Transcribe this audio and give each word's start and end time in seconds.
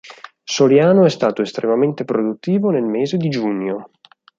Soriano 0.45 1.05
è 1.05 1.09
stato 1.11 1.43
estremamente 1.43 2.05
produttivo 2.05 2.71
nel 2.71 2.81
mese 2.85 3.17
di 3.17 3.29
giugno. 3.29 3.91